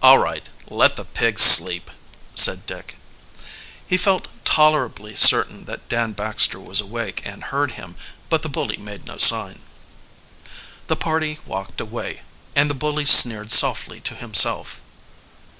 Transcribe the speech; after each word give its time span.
"All 0.00 0.18
right, 0.18 0.48
let 0.70 0.94
the 0.94 1.04
pig 1.04 1.40
sleep," 1.40 1.90
said 2.36 2.66
Dick. 2.66 2.98
He 3.84 3.96
felt 3.96 4.28
tolerably 4.44 5.16
certain 5.16 5.64
that 5.64 5.88
Dan 5.88 6.12
Baxter 6.12 6.60
was 6.60 6.80
awake 6.80 7.20
and 7.24 7.42
heard 7.42 7.72
him, 7.72 7.96
but 8.28 8.42
the 8.42 8.48
bully 8.48 8.76
made 8.76 9.06
no 9.06 9.16
sign. 9.18 9.62
The 10.86 10.94
party 10.94 11.40
walked 11.44 11.80
away, 11.80 12.20
and 12.54 12.70
the 12.70 12.74
bully 12.74 13.06
sneered 13.06 13.50
softly 13.50 14.00
to 14.02 14.14
himself. 14.14 14.80